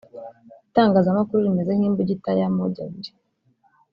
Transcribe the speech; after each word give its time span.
Itangazamakuru 0.69 1.45
rimeze 1.45 1.71
nk’imbugita 1.75 2.29
y’amugi 2.39 2.79
abiri 2.85 3.11